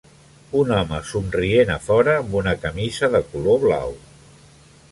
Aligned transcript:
Un 0.59 0.71
home 0.77 1.01
somrient 1.09 1.71
afora 1.75 2.15
amb 2.21 2.33
una 2.41 2.55
camisa 2.65 3.13
de 3.17 3.21
color 3.35 3.61
blau. 3.67 3.95